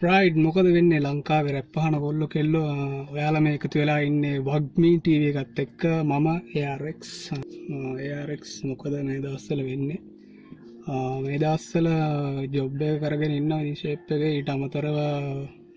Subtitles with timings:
[0.00, 0.98] Pride මොකද වෙන්නේ?
[1.00, 2.60] ලංකාවේ රැප්පහන කොල්ලො කෙල්ලො
[3.12, 5.80] ඔයාල මේ එකතු වෙලා ඉන්නේ වක්මී ටීව එකත් එක්ක.
[6.02, 7.12] මම එයාරෙක්ස්
[8.02, 10.00] එයාරෙක්ස් මොකද මේ දස්සල වෙන්නේ?
[11.24, 11.88] මේ දස්සල
[12.54, 14.24] ජොබ්බය කරගෙන ඉන්න විශේප් එක.
[14.28, 14.98] ඊට අමතරව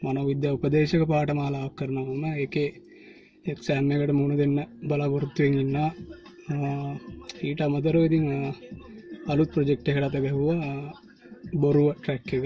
[0.03, 2.57] මනොවිද්‍ය උපදේශක පාට මාලාක් කරනවම එක
[3.45, 4.57] එක්සෑම් එකට මුණ දෙන්න
[4.89, 5.77] බලාපොරොත්තුවෙන් ඉන්න
[7.43, 8.27] ඊට අමතරව ඉතින්
[9.31, 10.75] අලුත් ප්‍රජෙක්් එකටත ගැහුවා
[11.61, 12.45] බොරුව ට්‍රැක් එක.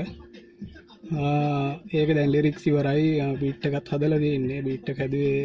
[1.04, 3.10] ඒක දැන් ලිරික් සිවරයි
[3.40, 5.42] පිට්ටකත් හදල දෙන්නේ බිට්ට හැදුවේ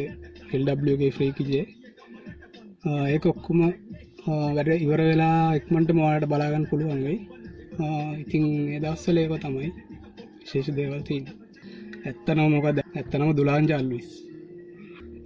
[0.51, 1.65] හෙල්ඩගේ ෆ්‍රීකිජේ
[3.07, 3.59] ඒක ඔක්කුම
[4.55, 7.17] වැඩ ඉවර වෙලා එක්මට මවාට බලාගන්න පුළුවන්ගයි
[8.19, 8.45] ඉතිං
[8.79, 9.69] එදස්සල ඒක තමයි
[10.45, 11.23] ශේෂ දේවල්තින්
[12.01, 12.79] ඇත්තනව මොකද?
[12.91, 14.09] ඇත්තනම දුලාන් ජල්විස්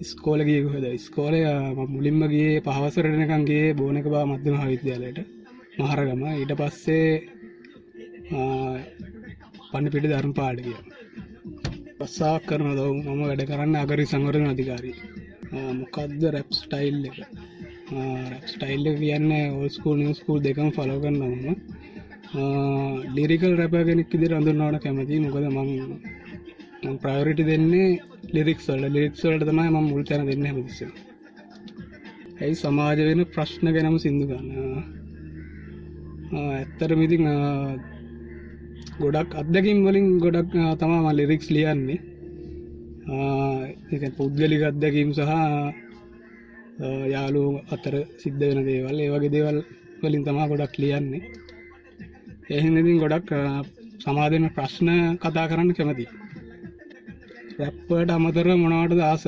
[0.03, 1.41] ස්කෝල ගියකුහද ස්කෝලය
[1.89, 5.19] මුලින්මගේ පහවසරනකන්ගේ බෝනක බා මධ්‍යම විද්‍යාලයට
[5.79, 6.21] මහරගම.
[6.31, 7.09] ඊට පස්සේ
[9.73, 10.79] පන්න පිටි ධර්ම පාඩ කිය
[11.97, 14.97] පස්සා කරන දව මම වැඩ කරන්න අගරි සංවරණ අධිකාරී.
[15.73, 17.17] මොකක්ද රැප් ස්ටයිල් එක?
[18.45, 19.29] ස්ටයිල්ල කියන්න
[19.61, 21.33] ඔස්කූල් නිස්කූල් දෙකම ෆලෝ කරන්නම
[23.15, 27.89] ලිරිකල් රැපගෙනෙක් ඉදි රඳුන්නවට කැමති මොකද මං ප්‍රයෝරිටි දෙන්නේ
[28.31, 30.79] ලිරික්ස්වල්ල ලිරික්ස්වලට තමයි ම මුල් තැන දෙන්න හැමතිස
[32.41, 34.49] ඇයි සමාජ වෙන ප්‍රශ්න ගැනම සිින්දු ගන්න?
[36.53, 37.25] ඇත්තර මිතින්
[39.01, 41.99] ගොඩක් අත්දැකින් වලින් ගොඩක් තමාම ලිරික්ස් ලියන්නේ.
[44.17, 45.31] පුද්ගලික අත්දැකීම් සහ
[47.13, 48.97] යාලු අතර සිද්ධ වෙන දේවල්.
[48.99, 49.57] ඒවගේ දේවල්
[50.03, 51.21] වලින් තමා ගොඩක් ලියන්නේ.
[52.49, 53.29] එහිනදින් ගොඩක්
[54.03, 54.89] සමාධන ප්‍රශ්න
[55.21, 56.05] කතා කරන්න කැමති
[57.59, 59.23] රැප්පට අමතර මොනවට ආස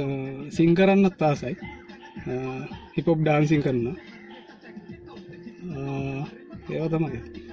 [0.55, 1.55] සිං කරන්නත් ආසයි.
[2.95, 3.87] හිපොප් ඩාන්සිං කරන්න
[6.73, 7.44] ඒව තමයි.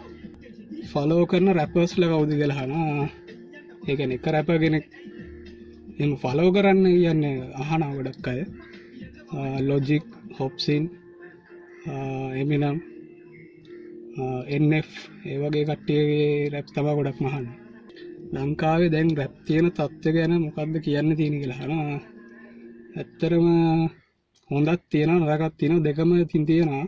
[0.93, 2.73] ෆලෝ කරන රැපර්ස්ල කවුදි කලහන
[3.85, 4.87] ඒකන එක රැපගෙනෙක්
[5.99, 7.23] එම ෆලෝ කරන්න කියන්න
[7.55, 8.41] අහනා ගොඩක් අය.
[9.61, 10.07] ලොජික්
[10.39, 10.85] හොප්සින්
[12.35, 12.77] එමිනම්
[14.73, 14.91] එF
[15.25, 17.47] ඒවගේ කට්ටියගේ රැප් තබා ගොඩක් මහන්න
[18.35, 21.73] ලංකාවේ දැන් රැප් තියෙන තත්ත්ව ගැන මොකක්ද කියන්න තියෙන කියලහන
[22.95, 23.49] ඇත්තරම
[24.51, 26.87] හොඳත් තියෙන නරකත් තියෙන දෙකම තින් තියෙනවා.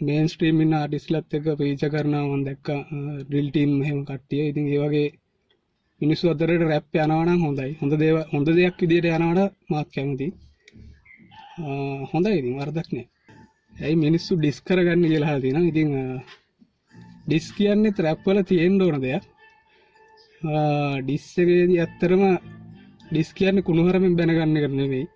[0.00, 2.68] මේන් ස්ට්‍රීමින් ආටිස්ලත් එක පීච කරනාවන් දැක්ක.
[3.28, 4.42] ඩිල්ටීම් හෙම කට්ටිය.
[4.50, 5.08] ඉතින් ඒවගේ
[6.00, 7.70] මිනිස්සු අතරට රැප් යනවනම් හොඳයි.
[7.80, 10.28] හොඳ දේව හොඳ දෙයක් විදියට යනවට මාත් කැමති.
[12.12, 13.06] හොඳ ඉතින් වර්දක්නෑ
[13.76, 15.90] ඇයි මිනිස්සු ඩිස් කරගන්න කියලා තින ඉතිං
[17.26, 19.24] ඩිස් කියන්නේ ත්‍රැප්වල තියෙන් ඕන දෙයක්.
[21.02, 22.22] ඩිස්සගේදී ඇත්තරම
[23.10, 25.06] ඩිස් කියන්න කුණුහරමින් බැනගන්න කරන වෙයි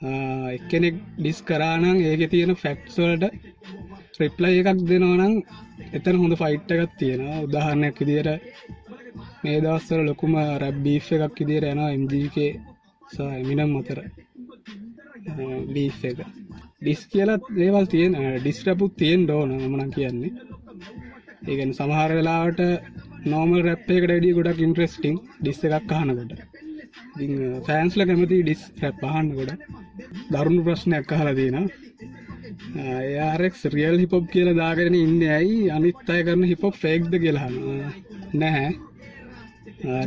[0.00, 3.24] එක්කෙනෙක් ඩිස් කරානං ඒක තියෙන ෆැක්ස්වලට
[4.20, 5.34] රිප්ලයි එකක් දෙනවනම්
[5.92, 8.30] එතන හොඳ ෆයිට් එකක් තියෙන උදාහරණයක් විදියට
[9.42, 12.36] මේ දවස්වල ලොකුම රැබ්බී් එකක් ඉදිර යන එම්ජක
[13.08, 13.98] සමිනම් අතර.
[15.68, 16.18] බී් එක.
[16.80, 20.32] ඩිස් කියලත් දේවල් තියෙන ඩිස්ටපුත් තියෙන් ඩෝන මන කියන්නේ.
[21.48, 22.60] ඒගැන සමහර වෙලාවට
[23.26, 26.32] නෝමල් රැප්පයකට ඩිය ගොඩක් ඉන්ට්‍රස්ටිං ඩිස්ස එකක් අහනකොට.
[27.66, 29.52] ෆෑන්ස්ල කැමති ඩිස් රැප් අහන්න ගොඩ
[30.32, 31.68] දරුණු ප්‍රශ්නයක් අහල තියෙන
[33.16, 35.56] යාරෙක් රියල් හිපොප් කියල දාගෙන ඉන්න ඇයි?
[35.76, 37.56] අනිත් අය කරන හිපොප් ෆෙක්ද කියලාහන්න
[38.42, 38.70] නැහැ.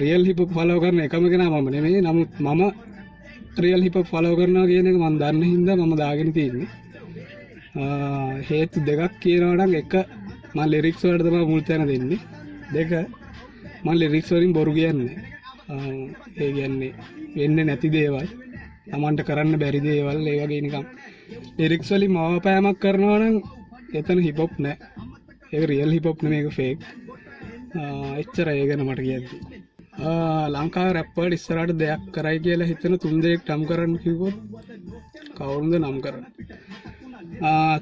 [0.04, 2.62] රියල් හිප ෆලෝ කරන එකම කෙන මම නෙමේ නමුත් මම
[3.56, 6.70] ත්‍රියල් හිප ෆලෝ කරනවා කියන එක මන් දන්න හින්ද මම දාගෙන තියන්නේ.
[8.50, 9.94] හේතු දෙකක් කියනවටක් එක
[10.56, 12.20] මල් ලෙරික්ස් වලට තම මුල් තැන දෙන්නේ.
[12.76, 12.92] දෙක
[13.86, 15.16] මල් ලෙරික්ස් වලින් බොරු කියන්නේ.
[15.70, 16.94] ඒ කියන්නේ
[17.36, 18.28] වෙන්න නැති දේවල්.
[18.86, 20.86] තමන්ට කරන්න බැරි දේවල් ඒවගේ නිකම්
[21.60, 23.36] එරික්ස් වලින් මවපෑමක් කරනවනම්
[23.94, 24.78] එතන හිපොප් නෑ.
[25.54, 26.80] ඒ රියල් හිපොප් මේක ෆේක්
[28.22, 29.38] එච්චර ඒගැන මට කියද්දි
[30.54, 34.38] ලංකා රැප්පට ඉස්සරට දෙයක් කරයි කියලා හිතන තුන්දෙක් ටම් කරන්න කිවොත්
[35.36, 36.26] කවුරුද නම් කරන්න?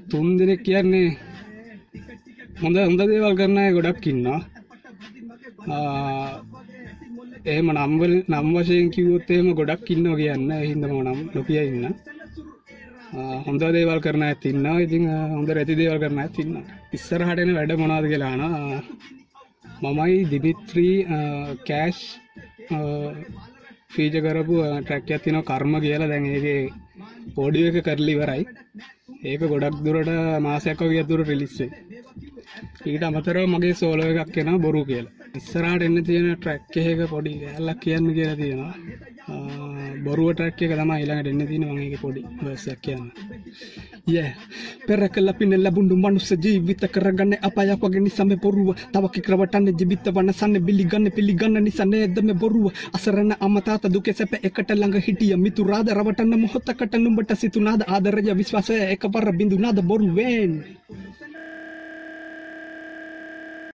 [0.09, 1.18] තුන් දෙනෙක් කියන්නේ
[2.62, 4.41] හොඳ හොඳ දේවල් කරනය ගොඩක් ඉන්නවා.
[7.44, 11.86] එහෙම නම්වල නම් වශයෙන් කිවොත්තේම ගොඩක් ඉන්න කියන්න හිදම නම් නොකිය ඉන්න.
[13.45, 16.51] හොඳ දේවල් කරන ඇතින්න ඉතින් හොඳ ඇති දේවල් කරන ඇතින්න
[16.94, 18.44] ඉස්සරහටන වැඩ මොනාද කියලාන
[19.83, 20.95] මමයි දිමිත්‍රී
[21.65, 22.01] කෑෂ්
[23.91, 26.07] ෆීජ කරපු ට්‍රැක් ඇතින කර්ම කියලා.
[26.07, 26.62] දැන්ඒගේ
[27.36, 28.44] පෝඩිය එක කරලිවරයි
[29.24, 31.71] ඒක ගොඩක් දුරට මාසයක්ක වියතුර රිලිස්සේ
[32.86, 35.19] ඊට අමතරව මගේ සෝලෝ එකක් කෙන බොරු කියලා.
[35.35, 38.73] ඉස්සරාට එන්න තියෙන ට්‍රැක් එක පොඩි ඇල්ලක් කියන්න කියලා තියෙනවා
[39.99, 43.05] බොරුව ට්‍රැක් එක තමයි ඊළඟට එන්න තියෙන මම ඒකේ පොඩි වර්සයක් කියන්න.
[44.07, 44.31] Yeah.
[44.87, 48.69] පෙර කළ පින ලැබුණු මනුස්ස ජීවිත කරගන්න අපායක් වගේ නිසා මේ බොරුව.
[48.93, 52.65] තව කික්‍රවටන්නේ ජීවිත වනසන්නේ පිළිගන්න පිළිගන්න නිසා නේද මේ බොරුව.
[52.93, 58.75] අසරණ අම්මා තාත්තා දුකේ සැප එකට ළඟ හිටිය මිතුරාද රවටන්න මොහොතකට නුඹට සිතුනාද ආදරය විශ්වාසය
[58.87, 60.53] එකවර බිඳුනාද බොරුවෙන්.